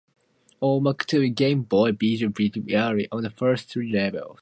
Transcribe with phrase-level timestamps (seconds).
[0.61, 4.39] On easy mode, the Game Boy version ends early, on the first three levels.